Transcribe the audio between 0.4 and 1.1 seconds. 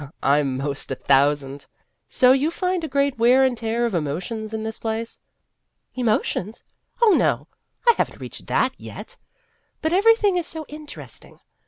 'most a